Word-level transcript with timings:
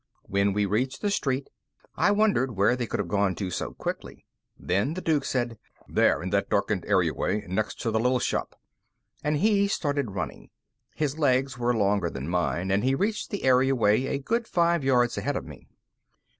When 0.23 0.53
we 0.53 0.65
reached 0.65 1.03
the 1.03 1.11
street, 1.11 1.51
I 1.95 2.09
wondered 2.09 2.55
where 2.55 2.75
they 2.75 2.87
could 2.87 2.99
have 2.99 3.07
gone 3.07 3.35
to 3.35 3.51
so 3.51 3.73
quickly. 3.75 4.25
Then 4.57 4.95
the 4.95 5.01
Duke 5.01 5.23
said: 5.23 5.59
"There! 5.87 6.23
In 6.23 6.31
that 6.31 6.49
darkened 6.49 6.85
area 6.87 7.13
way 7.13 7.45
next 7.47 7.79
to 7.81 7.91
the 7.91 7.99
little 7.99 8.17
shop!" 8.17 8.59
And 9.23 9.37
he 9.37 9.67
started 9.67 10.09
running. 10.15 10.49
His 10.95 11.19
legs 11.19 11.59
were 11.59 11.75
longer 11.77 12.09
than 12.09 12.27
mine, 12.27 12.71
and 12.71 12.83
he 12.83 12.95
reached 12.95 13.29
the 13.29 13.43
area 13.43 13.75
way 13.75 14.07
a 14.07 14.17
good 14.17 14.47
five 14.47 14.83
yards 14.83 15.19
ahead 15.19 15.35
of 15.35 15.45
me. 15.45 15.67